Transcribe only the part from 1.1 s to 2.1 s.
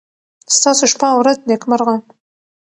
او ورځ نېکمرغه.